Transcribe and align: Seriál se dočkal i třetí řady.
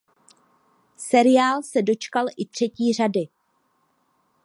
Seriál 0.95 1.63
se 1.63 1.81
dočkal 1.81 2.25
i 2.37 2.45
třetí 2.45 2.93
řady. 2.93 3.27